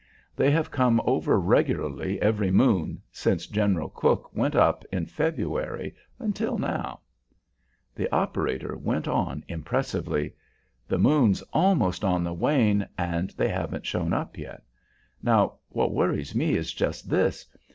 [0.35, 6.57] They have come over regularly every moon, since General Crook went up in February, until
[6.57, 7.01] now."
[7.93, 10.33] The operator went on impressively:
[10.87, 14.63] "The moon's almost on the wane, and they haven't shown up yet.
[15.21, 17.45] Now, what worries me is just this.